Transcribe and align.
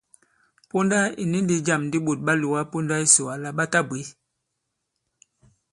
Ponda 0.69 0.99
ì 1.21 1.23
ni 1.31 1.39
ndī 1.43 1.57
jâm 1.67 1.81
di 1.91 1.97
ɓôt 2.05 2.19
ɓa 2.25 2.33
lòga 2.41 2.61
ponda 2.71 2.95
yisò 3.03 3.23
àlà 3.33 3.49
ɓa 3.57 3.65
tabwě. 3.73 4.03